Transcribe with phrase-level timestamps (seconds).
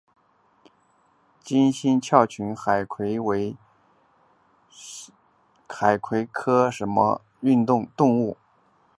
[1.43, 3.55] 金星鞘群海葵为
[4.67, 5.15] 鞘群
[5.67, 8.35] 海葵科鞘群海葵属的动物。